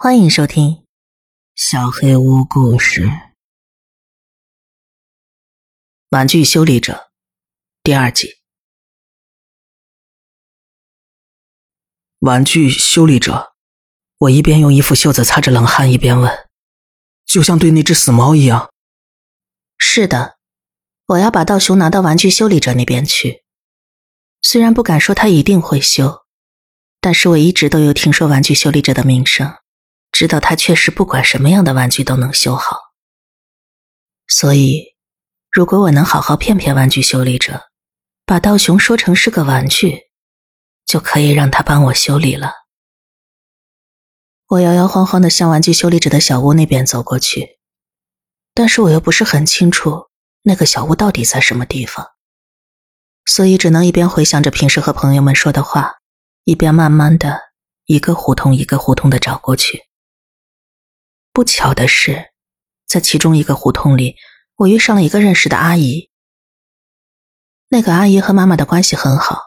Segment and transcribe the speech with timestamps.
[0.00, 0.70] 欢迎收听
[1.56, 3.06] 《小黑屋故事》
[6.10, 6.92] 《玩具修理者》
[7.82, 8.38] 第二集。
[12.20, 13.52] 玩具修理者，
[14.18, 16.48] 我一边用衣服袖子擦着冷汗，一边问
[17.26, 18.70] ：“就像对那只死猫一样？”
[19.78, 20.36] 是的，
[21.06, 23.42] 我要把道雄拿到玩具修理者那边去。
[24.42, 26.24] 虽然不敢说他一定会修，
[27.00, 29.56] 但是我一直都有听说玩具修理者的名声。
[30.12, 32.76] 知道他确实不管什么样的玩具都能修好，
[34.26, 34.96] 所以
[35.50, 37.68] 如果我能好好骗骗玩具修理者，
[38.24, 40.02] 把道雄说成是个玩具，
[40.84, 42.52] 就可以让他帮我修理了。
[44.48, 47.58] 我摇摇晃晃的向玩具修理者的小屋那边走过去，
[48.54, 50.06] 但是我又不是很清楚
[50.42, 52.06] 那个小屋到底在什么地方，
[53.26, 55.96] 所以只能一边回想着平时和朋友们说的话，
[56.44, 57.38] 一边慢慢的
[57.84, 59.87] 一个胡同一个胡同的找过去。
[61.38, 62.32] 不巧的是，
[62.84, 64.16] 在其中一个胡同里，
[64.56, 66.10] 我遇上了一个认识的阿姨。
[67.68, 69.40] 那个阿姨和妈妈的关系很好，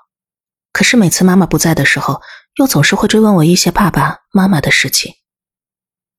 [0.72, 2.22] 可是每次妈妈不在的时候，
[2.56, 5.16] 又总是会追问我一些爸爸妈妈的事情。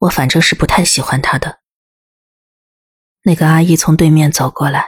[0.01, 1.61] 我反正是不太喜欢她的。
[3.23, 4.87] 那个阿姨从对面走过来，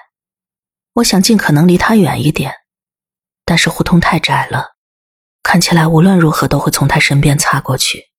[0.96, 2.52] 我想尽可能离她远一点，
[3.46, 4.74] 但是胡同太窄了，
[5.42, 8.10] 看起来无论如何都会从她身边擦过去。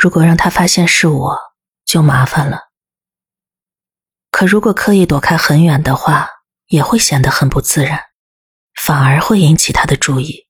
[0.00, 1.38] 如果让他发现是我，
[1.84, 2.70] 就麻烦了。
[4.30, 6.30] 可如果刻意躲开很远的话，
[6.68, 8.04] 也会显得很不自然，
[8.82, 10.46] 反而会引起他的注意。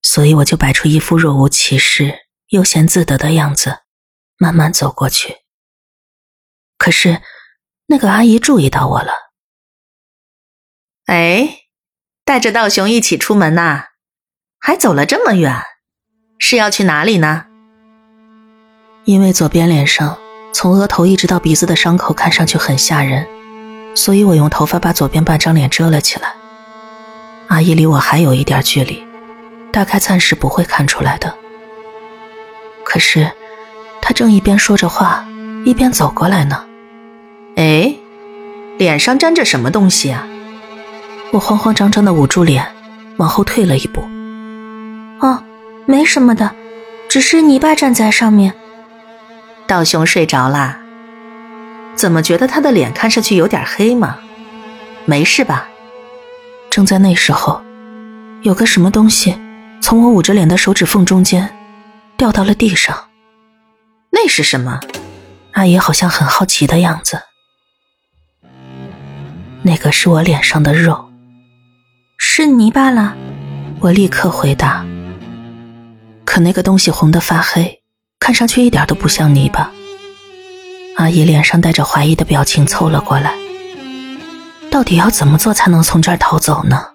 [0.00, 2.14] 所以我就摆出一副若无其事、
[2.48, 3.80] 悠闲自得的样子，
[4.38, 5.36] 慢慢走过去。
[6.78, 7.20] 可是，
[7.84, 9.12] 那个阿姨注意到我了。
[11.04, 11.64] 哎，
[12.24, 13.88] 带着道雄一起出门呐？
[14.58, 15.62] 还走了这么远，
[16.38, 17.51] 是要去哪里呢？
[19.04, 20.16] 因为左边脸上
[20.52, 23.26] 从额头一直到鼻子的伤口看上去很吓人，
[23.94, 26.32] 所以我用头发把左边半张脸遮了起来。
[27.48, 29.02] 阿姨离我还有一点距离，
[29.72, 31.34] 大概暂时不会看出来的。
[32.84, 33.30] 可是，
[34.00, 35.26] 她正一边说着话，
[35.64, 36.64] 一边走过来呢。
[37.56, 37.94] 哎，
[38.78, 40.26] 脸上沾着什么东西啊？
[41.32, 42.66] 我慌慌张张的捂住脸，
[43.16, 44.02] 往后退了一步。
[45.20, 45.42] 哦，
[45.86, 46.50] 没什么的，
[47.08, 48.54] 只是泥巴粘在上面。
[49.66, 50.78] 道雄睡着啦？
[51.94, 54.18] 怎么觉得他的脸看上去有点黑吗？
[55.04, 55.68] 没事吧？
[56.70, 57.62] 正在那时候，
[58.42, 59.38] 有个什么东西
[59.80, 61.54] 从我捂着脸的手指缝中间
[62.16, 63.08] 掉到了地上。
[64.10, 64.80] 那是什么？
[65.52, 67.20] 阿姨好像很好奇的样子。
[69.62, 71.10] 那个是我脸上的肉，
[72.16, 73.14] 是泥巴了。
[73.80, 74.84] 我立刻回答。
[76.24, 77.81] 可那个东西红的发黑。
[78.22, 79.72] 看上去一点都不像泥巴。
[80.94, 83.34] 阿姨脸上带着怀疑的表情凑了过来。
[84.70, 86.90] 到底要怎么做才能从这儿逃走呢？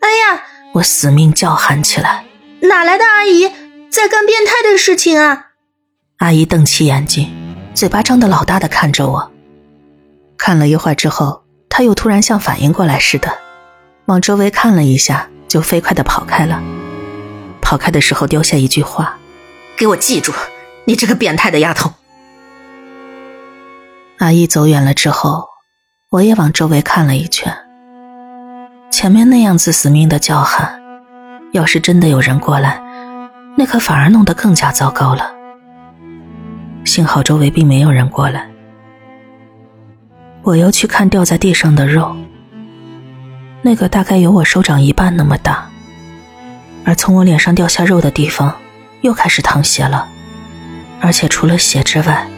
[0.00, 0.42] 哎呀！
[0.74, 2.24] 我死命叫喊起来。
[2.62, 3.48] 哪来的阿姨
[3.88, 5.52] 在干变态的事情啊？
[6.16, 7.32] 阿姨瞪起眼睛，
[7.72, 9.30] 嘴巴张得老大的看着我。
[10.36, 13.38] 看了一会儿之后，她又突然像反应过来似的，
[14.06, 16.60] 往周围看了一下，就飞快的跑开了。
[17.62, 19.16] 跑开的时候丢下一句话。
[19.76, 20.32] 给我记住，
[20.86, 21.92] 你这个变态的丫头！
[24.18, 25.44] 阿姨走远了之后，
[26.10, 27.54] 我也往周围看了一圈。
[28.90, 30.80] 前面那样子死命的叫喊，
[31.52, 32.82] 要是真的有人过来，
[33.54, 35.30] 那可反而弄得更加糟糕了。
[36.86, 38.48] 幸好周围并没有人过来。
[40.42, 42.16] 我又去看掉在地上的肉，
[43.60, 45.68] 那个大概有我手掌一半那么大，
[46.86, 48.56] 而从我脸上掉下肉的地方。
[49.06, 50.06] 又开始淌血了，
[51.00, 52.28] 而且除了血之外，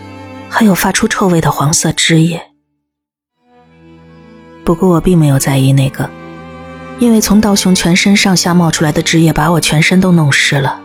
[0.48, 2.40] 还有发出臭味的黄色汁液。
[4.64, 6.08] 不过我并没有在意那个，
[6.98, 10.80] 因为从道雄全身上下冒出来的汁液把我全身都弄湿了，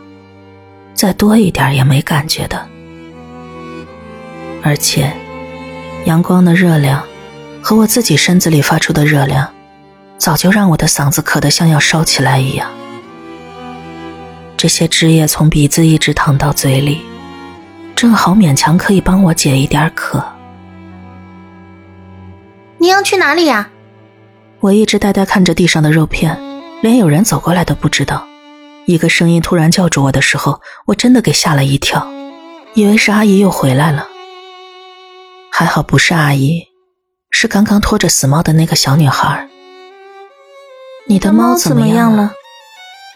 [0.93, 2.65] 再多一点也没感觉的。
[4.63, 5.11] 而且，
[6.05, 7.03] 阳光的热量
[7.61, 9.53] 和我自己身子里发出的热量，
[10.17, 12.71] 早就让我的嗓子渴得像要烧起来一样。
[14.63, 17.01] 这些汁液从鼻子一直淌到嘴里，
[17.97, 20.23] 正好勉强可以帮我解一点渴。
[22.77, 23.69] 你要去哪里呀？
[24.61, 26.39] 我一直呆呆看着地上的肉片，
[26.81, 28.25] 连有人走过来都不知道。
[28.85, 32.07] 一个声音突然叫住我的时候，我真的给吓了一跳，
[32.73, 34.07] 以为是阿姨又回来了。
[35.51, 36.63] 还好不是阿姨，
[37.29, 39.45] 是刚刚拖着死猫的那个小女孩。
[41.05, 42.31] 你的猫怎么样了？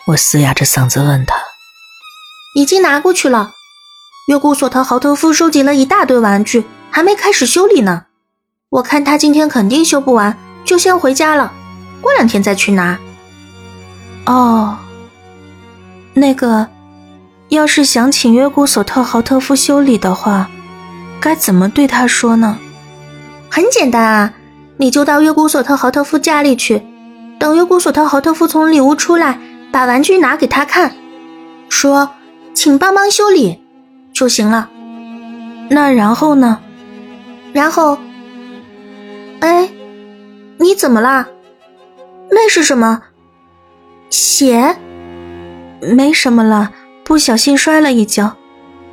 [0.07, 1.35] 我嘶哑着嗓子问他
[2.55, 3.51] ：“已经拿过去了。
[4.29, 8.05] 约古索特豪特夫收集了一大堆玩具，还没开始修理呢。
[8.69, 11.51] 我看他今天肯定修不完，就先回家了。
[11.99, 12.97] 过两天再去拿。
[14.25, 14.77] 哦，
[16.13, 16.67] 那个，
[17.49, 20.49] 要是想请约古索特豪特夫修理的话，
[21.19, 22.57] 该怎么对他说呢？
[23.49, 24.33] 很简单啊，
[24.77, 26.81] 你就到约古索特豪特夫家里去，
[27.37, 29.39] 等约古索特豪特夫从里屋出来，
[29.77, 30.91] 把玩具拿给他看，
[31.69, 32.09] 说
[32.55, 33.61] 请帮忙修理
[34.11, 34.71] 就行了。
[35.69, 36.59] 那然后呢？
[37.53, 37.99] 然后，
[39.39, 39.69] 哎，
[40.57, 41.27] 你怎么了？
[42.31, 43.03] 那是什么？
[44.09, 44.75] 血？
[45.79, 46.71] 没什么了，
[47.03, 48.35] 不小心摔了一跤。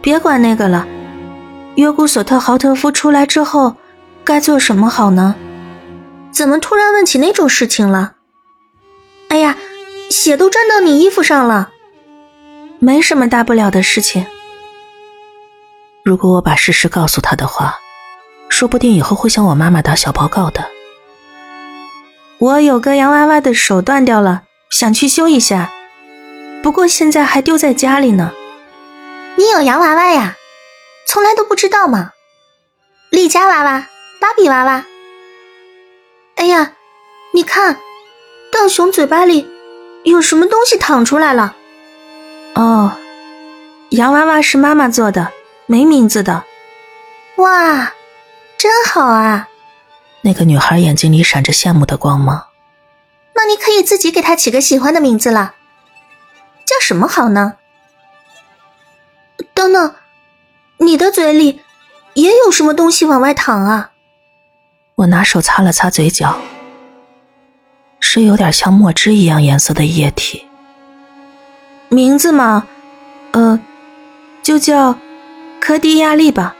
[0.03, 0.87] 别管那个了。
[1.77, 3.77] 约古索特豪特夫出来之后，
[4.23, 5.35] 该做什么好呢？
[6.31, 8.17] 怎么突然问起那种事情了？
[9.29, 9.57] 哎呀，
[10.11, 11.71] 血都沾到你衣服上了。
[12.79, 14.27] 没什么大不了的事情。
[16.05, 17.79] 如果我把事实告诉他的话，
[18.51, 20.69] 说不定以后会向我妈妈打小报告的。
[22.39, 25.73] 我有个洋娃娃的手断掉了，想去修一下，
[26.63, 28.33] 不过现在还丢在家里呢。
[29.37, 30.37] 你有洋娃娃呀？
[31.07, 32.11] 从来都不知道吗？
[33.11, 33.87] 丽佳娃娃、
[34.21, 34.85] 芭比娃娃。
[36.37, 36.73] 哎呀，
[37.33, 37.79] 你看，
[38.53, 39.49] 大熊嘴巴里
[40.05, 41.57] 有什么东西淌出来了？
[42.55, 42.93] 哦，
[43.91, 45.33] 洋娃娃是妈妈做的，
[45.67, 46.45] 没名字的。
[47.37, 47.93] 哇，
[48.57, 49.49] 真好啊！
[50.21, 52.47] 那个女孩眼睛里闪着羡慕的光芒。
[53.35, 55.55] 那你可以自己给她起个喜欢的名字了，
[56.65, 57.55] 叫什么好呢？
[59.53, 59.95] 等等，
[60.77, 61.63] 你的嘴里
[62.13, 63.91] 也有什么东西往外淌啊？
[64.97, 66.39] 我拿手擦了擦嘴角，
[68.15, 70.47] 是有点像墨汁一样颜色的液体。
[71.89, 72.65] 名字嘛，
[73.33, 73.59] 呃，
[74.41, 74.97] 就叫
[75.61, 76.55] 科迪亚利吧。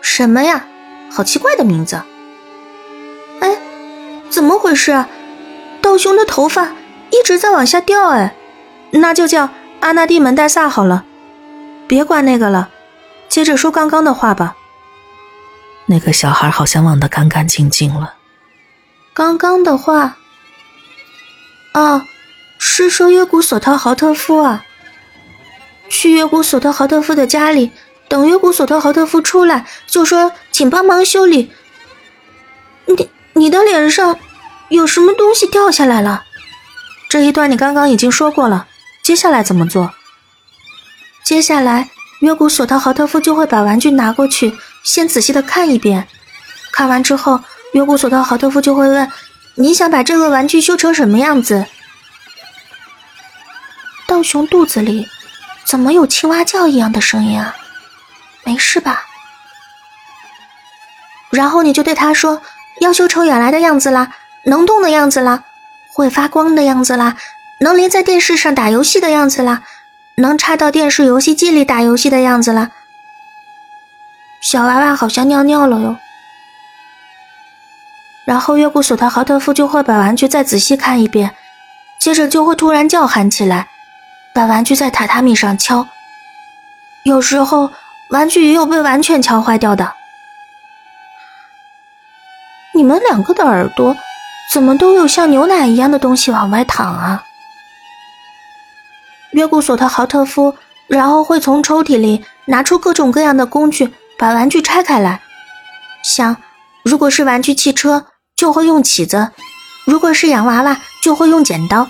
[0.00, 0.66] 什么呀？
[1.08, 2.02] 好奇怪的名字。
[3.38, 3.56] 哎
[4.28, 5.04] 怎么回事？
[5.80, 6.72] 道兄的头发
[7.10, 8.34] 一直在往下掉，哎，
[8.90, 11.04] 那就叫阿纳蒂门戴萨好了。
[11.86, 12.70] 别管那个了，
[13.28, 14.56] 接着说刚刚的话吧。
[15.86, 18.14] 那个小孩好像忘得干干净净了。
[19.14, 20.16] 刚刚的话，
[21.74, 22.06] 哦，
[22.58, 24.64] 是说约古索特豪特夫啊。
[25.88, 27.70] 去约古索特豪特夫的家里，
[28.08, 31.52] 等约古索特豪特夫出来，就说请帮忙修理。
[32.86, 33.08] 你。
[33.34, 34.18] 你的脸上
[34.68, 36.22] 有什么东西掉下来了？
[37.08, 38.66] 这一段你刚刚已经说过了。
[39.02, 39.90] 接下来怎么做？
[41.24, 41.88] 接下来，
[42.20, 46.06] 约古索特豪特夫就会把玩具拿过去，先仔细的看一遍。
[46.72, 47.40] 看完之后，
[47.72, 49.10] 约古索特豪特夫就会问
[49.54, 51.66] ：“你想把这个玩具修成什么样子？”
[54.06, 55.08] 道雄肚子里
[55.64, 57.54] 怎么有青蛙叫一样的声音啊？
[58.44, 59.04] 没事吧？
[61.30, 62.42] 然后你就对他说。
[62.80, 64.12] 要修成原来的样子啦，
[64.44, 65.44] 能动的样子啦，
[65.92, 67.16] 会发光的样子啦，
[67.60, 69.62] 能连在电视上打游戏的样子啦，
[70.16, 72.70] 能插到电视游戏机里打游戏的样子啦。
[74.40, 75.98] 小娃娃好像尿尿了哟。
[78.24, 81.34] 然后约古索特豪特夫就会把玩具再仔细看一遍，
[81.98, 83.68] 接着就会突然叫喊起来，
[84.32, 85.86] 把玩具在榻榻米上敲。
[87.04, 87.72] 有时候
[88.10, 89.94] 玩具也有被完全敲坏掉的。
[92.74, 93.96] 你们两个的耳朵
[94.52, 97.24] 怎么都有像牛奶一样的东西往外淌啊？
[99.32, 100.54] 约古索特豪特夫
[100.86, 105.20] 然后会从抽屉里拿出各种各样的工具，把玩具拆开来。
[106.02, 106.36] 像
[106.84, 108.06] 如果是玩具汽车，
[108.42, 109.28] 就会用起子；
[109.84, 111.88] 如果是洋娃娃，就会用剪刀。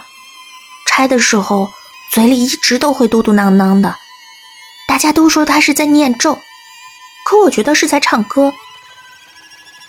[0.86, 1.70] 拆的时候
[2.12, 3.96] 嘴里一直都会嘟嘟囔囔的，
[4.86, 6.38] 大家都说他是在念咒，
[7.24, 8.52] 可我觉得是在唱歌。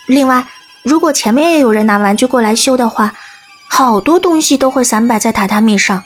[0.06, 0.46] 另外。
[0.82, 3.14] 如果前面也有人拿玩具过来修的话，
[3.70, 6.02] 好多东西都会散摆在榻榻米上。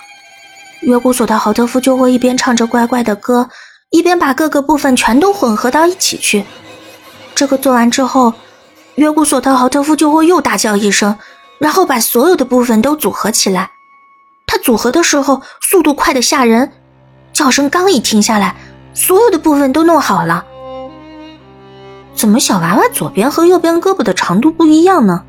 [0.83, 3.51] 约古索的豪特夫就会一边唱着怪怪的歌，
[3.91, 6.45] 一边把各个部分全都混合到一起去。
[7.35, 8.33] 这个做完之后，
[8.99, 11.17] 约古索特豪特夫就会又大叫一声，
[11.61, 13.71] 然后把所有的部分都组合起来。
[14.45, 16.73] 他组合的时候速度快得吓人，
[17.33, 18.57] 叫声刚一停下来，
[18.95, 20.45] 所有的部分都弄好了。
[22.17, 25.23] 怎么小娃娃左边和右边胳膊的长度不一样呢？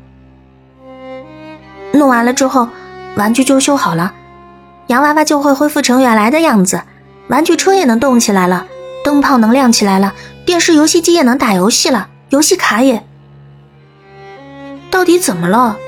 [1.92, 2.68] 弄完了之后，
[3.14, 4.12] 玩具就修好了，
[4.88, 6.82] 洋娃娃就会恢复成原来的样子，
[7.28, 8.66] 玩具车也能动起来了，
[9.04, 10.12] 灯泡能亮起来了，
[10.44, 13.06] 电视游戏机也能打游戏了，游戏卡也……
[15.00, 15.78] 到底怎么了？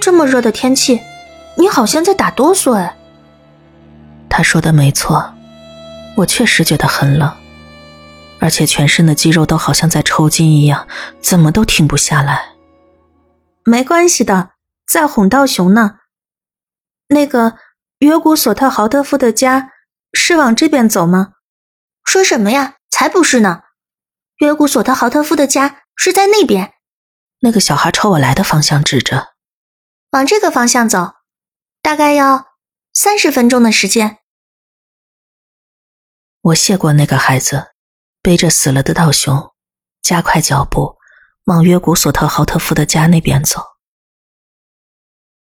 [0.00, 0.98] 这么热的天气，
[1.58, 2.96] 你好像在打哆嗦哎。
[4.30, 5.34] 他说的没错，
[6.16, 7.30] 我确实觉得很冷，
[8.40, 10.88] 而且全身的肌肉都好像在抽筋一样，
[11.20, 12.54] 怎么都停不下来。
[13.66, 14.52] 没关系的，
[14.86, 15.96] 在哄道雄呢。
[17.08, 17.56] 那个
[17.98, 19.72] 约古索特豪特夫的家
[20.14, 21.32] 是往这边走吗？
[22.06, 22.76] 说什么呀？
[22.90, 23.60] 才不是呢！
[24.38, 26.72] 约古索特豪特夫的家是在那边。
[27.44, 29.34] 那个小孩朝我来的方向指着，
[30.10, 31.14] 往这个方向走，
[31.82, 32.46] 大概要
[32.92, 34.18] 三十分钟的时间。
[36.40, 37.72] 我谢过那个孩子，
[38.22, 39.52] 背着死了的道雄，
[40.00, 40.98] 加快脚步。
[41.46, 43.60] 往约古索特豪特夫的家那边走，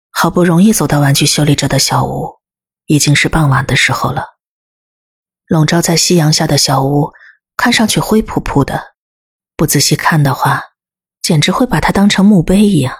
[0.09, 2.39] 好不容易走到玩具修理者的小屋，
[2.87, 4.39] 已经是傍晚的时候了。
[5.45, 7.13] 笼罩在夕阳下的小屋，
[7.55, 8.95] 看上去灰扑扑的，
[9.55, 10.72] 不仔细看的话，
[11.23, 12.95] 简直会把它当成墓碑一样。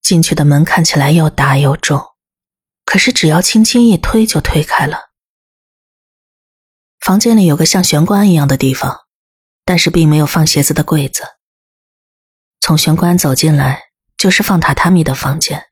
[0.00, 2.00] 进去的门看起来又大又重，
[2.86, 5.10] 可是只要轻轻一推就推开了。
[7.00, 9.06] 房间里有个像玄关一样的地方，
[9.64, 11.24] 但是并没有放鞋子的柜子。
[12.60, 15.66] 从玄关走进来，就是放榻榻米的房间。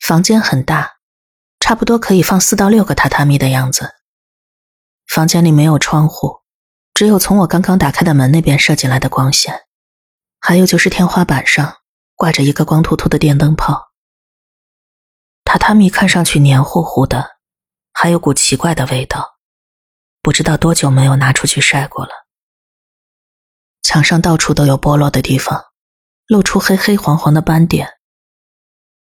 [0.00, 0.96] 房间很大，
[1.60, 3.94] 差不多可以放四到六个榻榻米的样子。
[5.06, 6.40] 房间里没有窗户，
[6.94, 9.66] 只有从我刚刚打开的门那边射进来的光线。
[10.40, 11.76] 还有就是天花板上
[12.16, 13.90] 挂着一个光秃秃的电灯泡。
[15.44, 17.36] 榻榻米看上去黏糊糊的，
[17.92, 19.36] 还有股奇怪的味道，
[20.20, 22.10] 不知道多久没有拿出去晒过了。
[23.82, 25.64] 墙上到处都有剥落的地方。
[26.30, 27.88] 露出黑黑黄黄的斑点。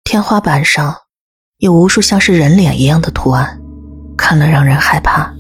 [0.03, 0.97] 天花板上
[1.59, 3.57] 有无数像是人脸一样的图案，
[4.19, 5.33] 看了让人害怕。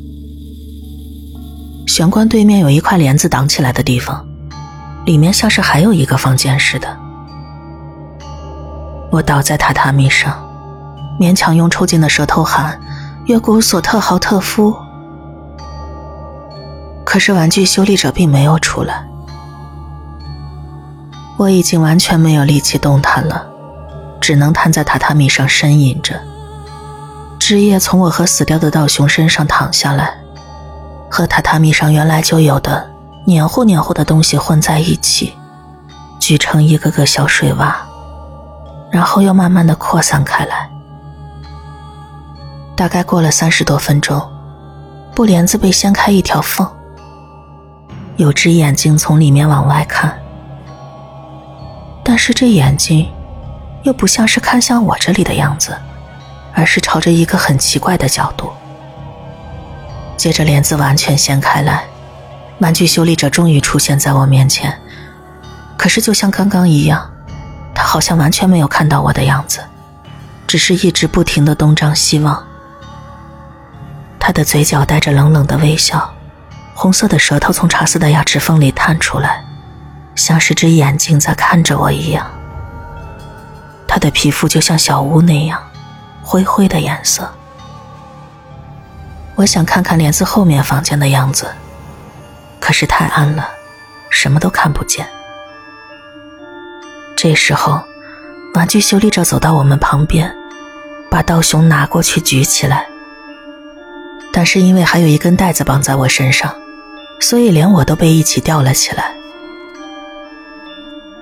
[1.89, 4.25] 玄关对面有一块帘子挡起来的地方，
[5.05, 6.97] 里面像是还有一个房间似的。
[9.11, 10.43] 我倒在榻榻米上，
[11.21, 12.81] 勉强用抽筋的舌头喊
[13.27, 14.75] ：“约古索特豪特夫。”
[17.05, 19.07] 可是玩具修理者并没有出来。
[21.37, 23.47] 我已经完全没有力气动弹了，
[24.21, 26.21] 只能瘫在榻榻米上呻吟着。
[27.39, 30.15] 汁液从我和死掉的道雄身上淌下来，
[31.11, 32.89] 和榻榻米上原来就有的
[33.27, 35.33] 黏糊黏糊的东西混在一起，
[36.21, 37.73] 聚成一个个小水洼，
[38.91, 40.69] 然后又慢慢的扩散开来。
[42.77, 44.21] 大概过了三十多分钟，
[45.15, 46.69] 布帘子被掀开一条缝，
[48.17, 50.15] 有只眼睛从里面往外看。
[52.05, 53.11] 但是这眼睛，
[53.85, 55.75] 又不像是看向我这里的样子，
[56.53, 58.53] 而是朝着一个很奇怪的角度。
[60.19, 61.85] 接着帘子完全掀开来，
[62.65, 64.81] 玩具修理者终于出现在我面前。
[65.77, 67.11] 可是就像刚刚一样，
[67.75, 69.61] 他好像完全没有看到我的样子，
[70.47, 72.43] 只是一直不停的东张西望。
[74.19, 76.11] 他的嘴角带着冷冷的微笑，
[76.73, 79.45] 红色的舌头从茶丝的牙齿缝里探出来。
[80.15, 82.27] 像是只眼睛在看着我一样。
[83.87, 85.63] 他的皮肤就像小屋那样，
[86.23, 87.31] 灰灰的颜色。
[89.35, 91.47] 我想看看帘子后面房间的样子，
[92.65, 93.47] 可是太暗了，
[94.09, 95.07] 什么都看不见。
[97.15, 97.85] 这时候，
[98.55, 100.35] 玩具修理者走到我们旁边，
[101.11, 102.87] 把道熊拿过去举起来。
[104.33, 106.55] 但是因为还有一根带子绑在我身上，
[107.21, 109.15] 所以连我都被一起吊了起来。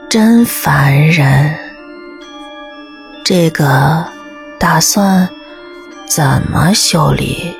[0.08, 1.56] 真烦人！
[3.24, 4.06] 这个
[4.60, 5.28] 打算
[6.06, 7.52] 怎么修理？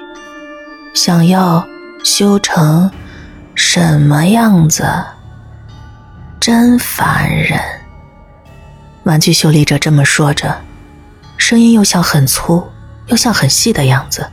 [0.94, 1.66] 想要
[2.04, 2.88] 修成
[3.54, 4.84] 什么样子？
[6.40, 7.60] 真烦人！
[9.04, 10.60] 玩具修理者这么说着，
[11.36, 12.66] 声音又像很粗
[13.06, 14.26] 又像很细的样子，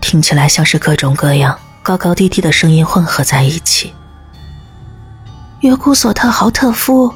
[0.00, 3.94] 听起来像是各种各样高高低低的声音混合在一起。
[5.60, 7.12] 约古索特豪特夫。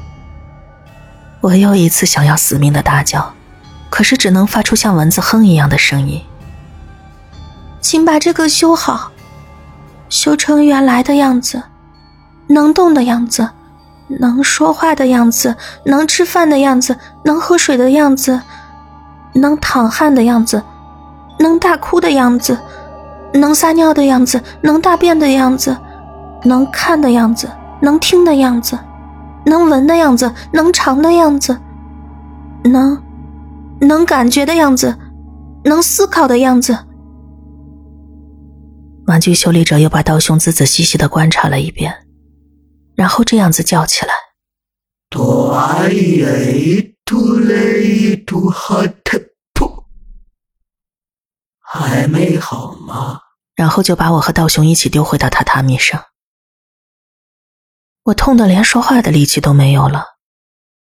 [1.40, 3.34] 我又一次想要死命的大叫，
[3.90, 6.22] 可是只能发出像蚊子哼一样的声音。
[7.80, 9.12] 请把这个修好，
[10.08, 11.62] 修成原来的样子，
[12.48, 13.48] 能动的样子，
[14.08, 18.40] 能说话的样子，能吃饭的样子，能喝水的样子，
[19.34, 20.62] 能淌汗的样子，
[21.38, 22.58] 能大哭的样子，
[23.32, 25.76] 能撒尿的样子，能大便的样子，
[26.44, 27.48] 能看的样子，
[27.80, 28.78] 能听的样子。
[29.48, 31.56] 能闻的样子，能尝的样子，
[32.64, 33.00] 能
[33.78, 34.96] 能感觉的样子，
[35.62, 36.76] 能思考的样子。
[39.06, 42.06] 玩具修理者又把道雄仔仔细细的观察了一遍，
[42.96, 44.12] 然后这样子叫起来
[45.08, 45.88] ：“多爱
[47.04, 49.20] 图雷图哈特
[49.54, 49.84] 普，
[51.60, 53.20] 还没好吗？
[53.54, 56.04] 然后就把我和道雄一起丢回到榻榻米上。
[58.02, 60.04] 我痛得连说话的力气都没有了。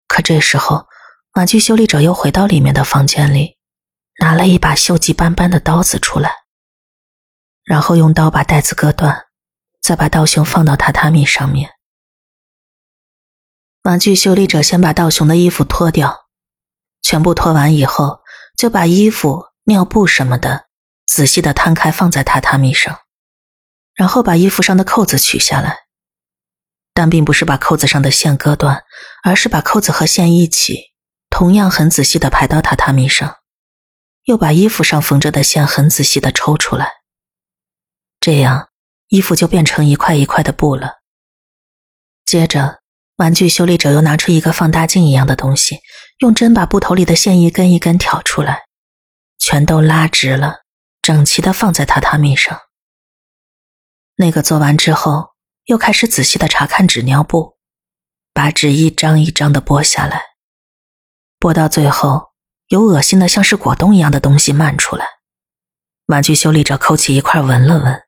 [0.07, 0.87] 可这时候，
[1.33, 3.57] 玩具修理者又回到里面的房间里，
[4.21, 6.31] 拿了一把锈迹斑斑的刀子出来，
[7.67, 9.25] 然后用刀把带子割断，
[9.81, 11.71] 再把道雄放到榻榻米上面。
[13.83, 16.27] 玩具修理者先把道雄的衣服脱掉，
[17.01, 18.21] 全部脱完以后，
[18.55, 20.67] 就把衣服、尿布什么的。
[21.05, 22.99] 仔细的摊开放在榻榻米上，
[23.93, 25.79] 然后把衣服上的扣子取下来，
[26.93, 28.83] 但并不是把扣子上的线割断，
[29.23, 30.93] 而是把扣子和线一起，
[31.29, 33.37] 同样很仔细的排到榻榻米上，
[34.23, 36.91] 又把衣服上缝着的线很仔细的抽出来，
[38.19, 38.69] 这样
[39.07, 40.95] 衣服就变成一块一块的布了。
[42.25, 42.81] 接着，
[43.17, 45.79] 玩具修理者又拿出一个放大镜一样的东西，
[46.19, 48.65] 用针把布头里的线一根一根挑出来，
[49.37, 50.63] 全都拉直了。
[51.01, 52.59] 整齐的放在榻榻米上。
[54.17, 55.29] 那个做完之后，
[55.65, 57.57] 又开始仔细的查看纸尿布，
[58.33, 60.21] 把纸一张一张的剥下来，
[61.39, 62.33] 剥到最后，
[62.67, 65.05] 有恶心的像是果冻一样的东西漫出来。
[66.07, 68.06] 玩具修理者抠起一块闻了闻，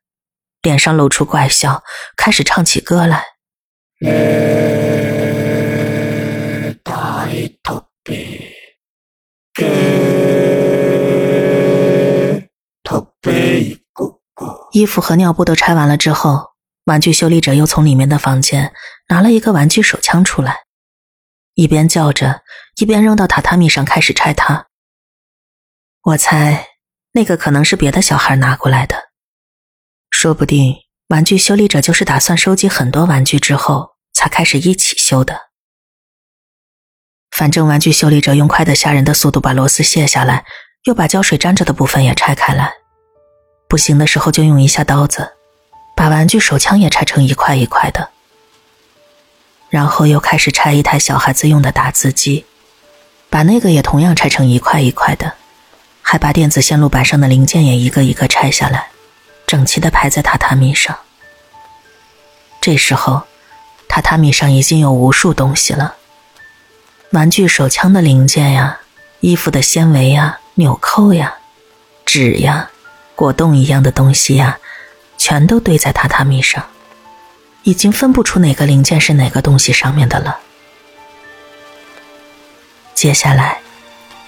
[0.62, 1.82] 脸上露出怪笑，
[2.16, 3.24] 开始唱起歌来。
[14.72, 16.52] 衣服和尿布都拆完了之后，
[16.84, 18.72] 玩具修理者又从里面的房间
[19.08, 20.60] 拿了一个玩具手枪出来，
[21.54, 22.42] 一边叫着，
[22.76, 24.66] 一边扔到榻榻米上开始拆它。
[26.02, 26.68] 我猜
[27.12, 29.09] 那个可能是别的小孩拿过来的，
[30.22, 30.74] 说不定
[31.08, 35.34] 玩具修理者就是打算收集很多玩具之后才开始一起修的。
[37.30, 40.44] 反正玩具修理者用快的吓人的速度把螺丝卸下来，
[40.84, 42.70] 又把胶水粘着的部分也拆开来。
[43.66, 45.32] 不行的时候就用一下刀子，
[45.96, 48.10] 把玩具手枪也拆成一块一块的，
[49.70, 52.44] 然后又开始拆一台小孩子用的打字机，
[53.30, 55.32] 把那个也同样拆成一块一块的，
[56.02, 58.89] 还把电子线路板上的零件也一个一个拆下来，
[59.50, 60.96] 整齐的排在榻榻米上。
[62.60, 63.22] 这时候，
[63.88, 65.96] 榻榻米上已经有无数东西了：
[67.10, 68.78] 玩具手枪的零件呀，
[69.18, 71.34] 衣服的纤维呀，纽扣呀，
[72.06, 72.70] 纸呀。
[73.16, 74.56] 果冻一样的东西呀，
[75.18, 76.64] 全都堆在榻榻米上，
[77.64, 80.38] 已经分不出哪个零件是哪个东西上面的了。
[82.94, 83.58] 接下来，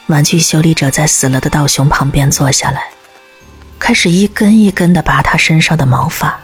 [0.08, 2.90] 玩具修理者在死了的道雄旁边坐下来，
[3.82, 6.38] 开始一根一根的拔他身上的毛发。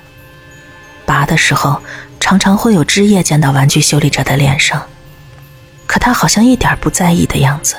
[1.06, 1.80] 拔的时候，
[2.18, 4.82] 常常会有枝叶溅到玩具修理者的脸上，
[5.86, 7.76] 可他好像一点不在意的样子。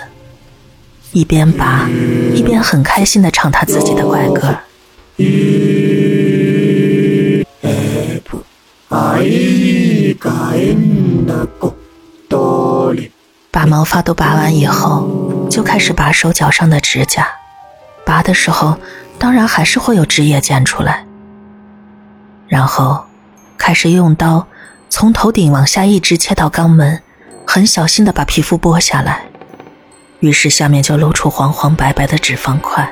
[1.12, 1.90] 一边拔，
[2.34, 4.56] 一边很开心的唱他自己的怪歌。
[13.52, 17.28] 把毛发都拔完以后，就开始拔手脚上的指甲。
[18.06, 18.78] 拔的时候，
[19.20, 21.06] 当然还是会有汁液溅出来。
[22.48, 23.06] 然后，
[23.58, 24.48] 开始用刀
[24.90, 27.02] 从头顶往下一直切到肛门，
[27.46, 29.22] 很小心的把皮肤剥下来。
[30.22, 32.92] 于是下面就露出黄黄白白的脂肪块，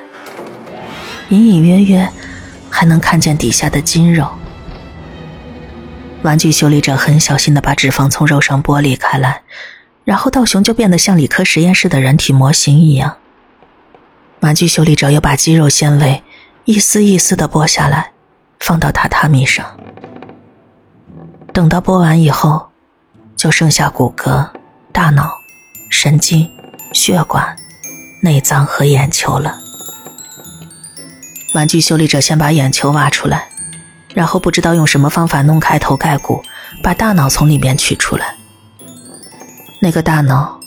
[1.30, 2.08] 隐隐约约
[2.70, 4.30] 还能看见底下的筋肉。
[6.22, 9.42] 玩具修理者很小心的把脂肪从肉上剥离开来，
[10.04, 13.18] 然后道雄就变得像理科实验室的人体模型一样。
[14.39, 16.23] 玩具修理者又把肌肉纤维
[16.65, 18.12] 一丝一丝的剥下来，
[18.60, 19.65] 放到榻榻米上。
[21.54, 22.69] 等到剥完以后，
[23.36, 24.50] 就剩下骨骼、
[24.91, 25.32] 大脑、
[25.89, 26.50] 神经。
[26.93, 27.56] 血管、
[28.23, 29.58] 内脏和眼球了。
[31.54, 33.50] 玩具修理者先把眼球挖出来，
[34.15, 36.41] 然后不知道用什么方法弄开头盖骨，
[36.82, 38.34] 把大脑从里面取出来。
[39.82, 40.60] 那个大脑，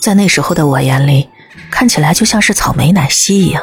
[0.00, 1.28] 在那时候的我眼里，
[1.74, 3.60] 看起来就像是草莓奶昔一样，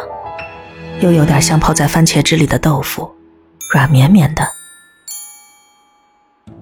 [0.99, 3.09] 又有点像泡在番茄汁里的豆腐，
[3.73, 4.45] 软绵绵的。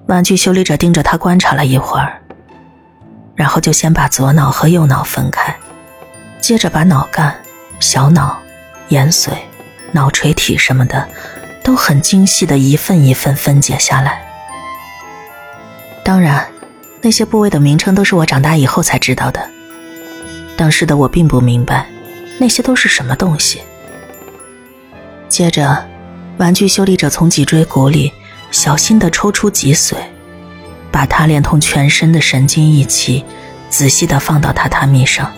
[0.06, 2.22] 玩具修理者盯着他观察了一会儿。
[3.36, 5.56] 然后就先把左脑和右脑分开，
[6.40, 7.36] 接着把脑干、
[7.80, 8.40] 小脑、
[8.90, 9.32] 眼髓、
[9.92, 11.10] 脑垂体什么的
[11.64, 14.24] 都很精细的一份一份分解下来。
[16.04, 16.48] 当然，
[17.02, 19.50] 那些部位的名称都是我长大以后才知道的。
[20.60, 21.88] 当时的我并不明白
[22.38, 23.62] 那些都是什么东西。
[25.30, 25.88] 接着，
[26.38, 28.12] 玩具修理者从脊椎骨里
[28.52, 29.96] 小心的抽出脊髓。
[30.92, 33.24] 把它连同全身的神经一起
[33.70, 35.32] 仔细的放到榻榻米上，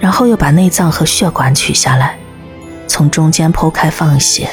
[0.00, 2.18] 然后又把内脏和血管取下来，
[2.88, 4.50] 从中间剖开放血，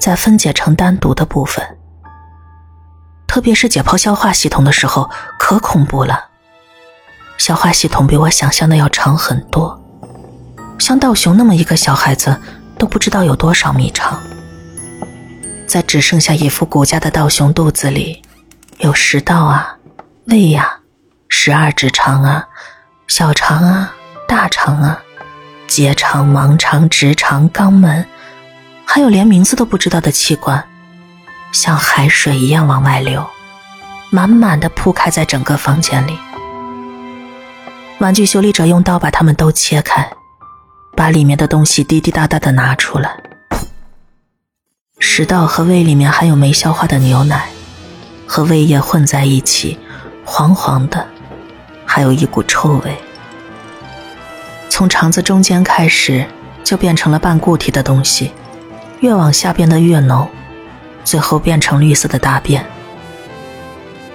[0.00, 1.64] 再分解成单独的部分。
[3.28, 6.31] 特别是解剖消化系统的时候，可恐怖了。
[7.42, 9.76] 消化系统比我想象的要长很多，
[10.78, 12.40] 像道雄那么一个小孩子
[12.78, 14.22] 都不知道有多少米长。
[15.66, 18.22] 在只剩下一副骨架的道雄肚子里，
[18.78, 19.76] 有食道啊、
[20.26, 20.78] 胃呀、
[21.28, 22.46] 十二指肠啊、
[23.08, 23.92] 小肠啊、
[24.28, 25.02] 大肠啊、
[25.66, 28.06] 结肠、盲肠、直肠、肛门，
[28.84, 30.64] 还有连名字都不知道的器官，
[31.50, 33.28] 像海水一样往外流，
[34.10, 36.16] 满满的铺开在整个房间里。
[38.02, 40.10] 玩具修理者用刀把它们都切开，
[40.96, 43.16] 把里面的东西滴滴答答的拿出来。
[44.98, 47.48] 食道和胃里面还有没消化的牛奶，
[48.26, 49.78] 和胃液混在一起，
[50.24, 51.06] 黄黄的，
[51.86, 52.92] 还有一股臭味。
[54.68, 56.26] 从肠子中间开始，
[56.64, 58.32] 就变成了半固体的东西，
[58.98, 60.28] 越往下变得越浓，
[61.04, 62.66] 最后变成绿色的大便。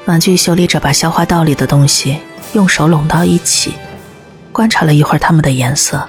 [0.08, 2.20] 玩具修理者把消化道里的东西
[2.54, 3.74] 用手拢到一起，
[4.52, 6.08] 观察了一会儿它们的颜色，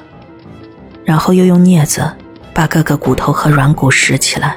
[1.05, 2.11] 然后又用镊子
[2.55, 4.57] 把各个骨头和软骨拾起来。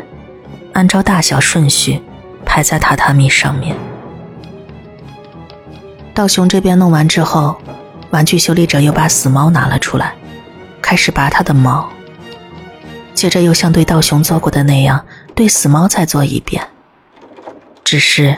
[0.73, 2.01] 按照大小顺序
[2.45, 3.75] 排在榻榻米上面。
[6.13, 7.59] 道雄这边弄完之后，
[8.11, 10.13] 玩具修理者又把死猫拿了出来，
[10.81, 11.89] 开始拔它的毛。
[13.13, 16.65] 接着又像对道雄做过的那样，对死猫再做一遍。
[17.83, 18.37] 只是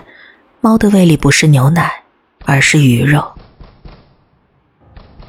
[0.60, 1.91] 猫的胃里不是牛奶，
[2.45, 3.33] 而是鱼肉。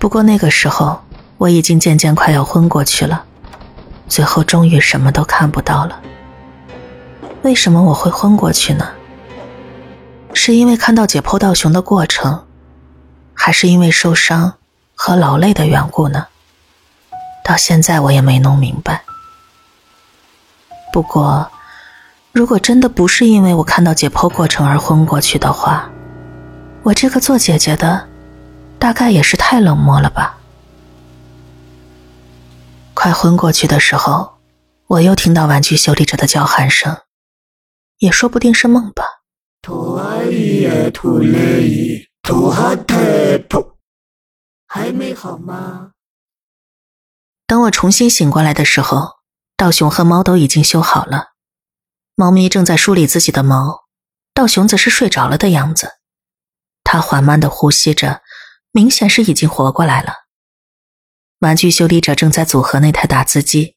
[0.05, 1.01] 不过那个时候
[1.39, 3.25] 我已经渐渐快要昏过去了，
[4.07, 5.99] 最后终于什么都看不到了。
[7.41, 8.87] 为什么我会昏过去呢？
[10.35, 12.45] 是因为看到解剖道雄的过程，
[13.33, 14.53] 还是因为受伤
[14.95, 16.27] 和劳累的缘故呢？
[17.43, 19.05] 到现在我也没弄明白。
[20.93, 21.51] 不过，
[22.31, 25.89] 如果真的不是因为我看到解剖过程而昏过去的话，
[26.83, 28.07] 我这个做姐姐的，
[28.85, 30.39] 大概也是太冷漠了吧。
[32.93, 34.35] 快昏过去的时候，
[34.89, 36.95] 我又听到玩具修理者的叫喊声。
[37.97, 39.03] 也说不定是梦吧。
[44.67, 45.93] 还没好吗？
[47.47, 49.13] 等我重新醒过来的时候，
[49.57, 51.29] 道雄和猫都已经修好了。
[52.17, 53.85] 猫咪正在梳理自己的毛，
[54.35, 55.93] 道雄则是睡着了的样子。
[56.87, 58.21] 他缓慢的呼吸着，
[58.75, 60.25] 明显是已经活过来了。
[61.39, 63.77] 玩具修理者正在组合那台打字机。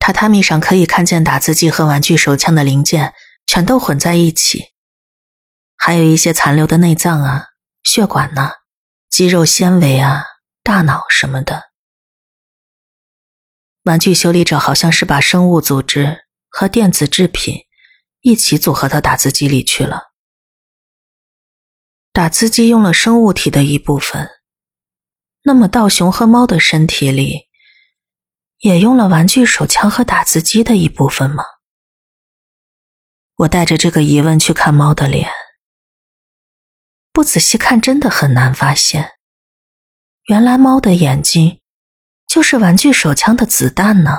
[0.00, 3.14] 榻榻米上可以看见打字机和玩具手枪的零件
[3.46, 4.72] 全都混在一起，
[5.76, 7.50] 还有一些残留的内脏啊、
[7.84, 8.54] 血管呐、
[9.08, 10.24] 肌肉纤维啊、
[10.64, 11.70] 大脑什么的。
[13.84, 17.60] 玩具修理者好像是把生物组织和电子制品
[18.22, 20.09] 一起组合到打字机里去了。
[22.12, 24.28] 打字机用了生物体的一部分，
[25.42, 27.48] 那么道熊和猫的身体里。
[28.58, 31.42] 也用了玩具手枪和打字机的一部分吗？
[33.36, 35.30] 我带着这个疑问去看猫的脸，
[37.10, 39.12] 不仔细看真的很难发现，
[40.26, 41.62] 原来猫的眼睛
[42.26, 44.18] 就是玩具手枪的子弹呢。